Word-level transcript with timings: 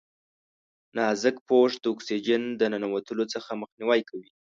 نازک 0.97 1.35
پوښ 1.47 1.71
د 1.79 1.85
اکسیجن 1.93 2.41
د 2.59 2.61
ننوتلو 2.73 3.25
څخه 3.33 3.51
مخنیوی 3.61 4.01
کوي. 4.09 4.29